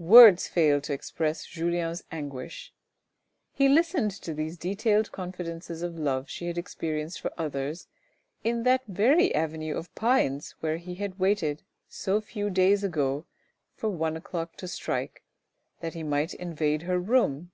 [0.00, 2.72] Words fail to express J ulien's anguish.
[3.52, 7.86] He listened to these detailed confidences of the love she had experienced for others
[8.42, 13.26] in that very avenue of pines where he had waited so few days ago
[13.74, 15.22] for one o'clock to strike
[15.80, 17.50] that he might invade her room.